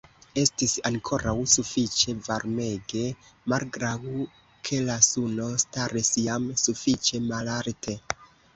Estis 0.43 0.71
ankoraŭ 0.89 1.33
sufiĉe 1.55 2.15
varmege, 2.29 3.03
malgraŭ 3.53 3.93
ke 4.71 4.81
la 4.89 4.97
suno 5.11 5.53
staris 5.67 6.13
jam 6.27 6.51
sufiĉe 6.67 7.25
malalte. 7.31 7.99